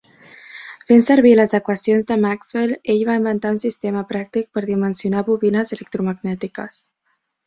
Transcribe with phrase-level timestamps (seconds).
[0.91, 5.75] Fent servir les equacions de Maxwell ell va inventar un sistema pràctic per dimensionar bobines
[5.79, 6.81] electromagnètiques.